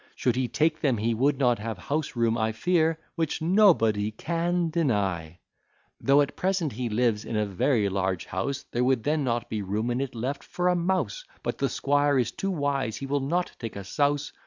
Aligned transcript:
Should 0.15 0.35
he 0.35 0.47
take 0.47 0.81
them, 0.81 0.97
he 0.97 1.13
would 1.13 1.37
not 1.37 1.59
have 1.59 1.77
house 1.77 2.15
room, 2.15 2.35
I 2.35 2.53
fear. 2.53 2.97
Which, 3.13 3.37
&c. 3.37 3.45
Though 3.45 3.81
at 6.23 6.35
present 6.35 6.71
he 6.73 6.89
lives 6.89 7.23
in 7.23 7.35
a 7.35 7.45
very 7.45 7.87
large 7.87 8.25
house, 8.25 8.65
There 8.71 8.83
would 8.83 9.03
then 9.03 9.23
not 9.23 9.47
be 9.47 9.61
room 9.61 9.91
in 9.91 10.01
it 10.01 10.15
left 10.15 10.43
for 10.43 10.69
a 10.69 10.75
mouse; 10.75 11.23
But 11.43 11.59
the 11.59 11.69
squire 11.69 12.17
is 12.17 12.31
too 12.31 12.49
wise, 12.49 12.97
he 12.97 13.05
will 13.05 13.19
not 13.19 13.51
take 13.59 13.75
a 13.75 13.83
souse. 13.83 14.33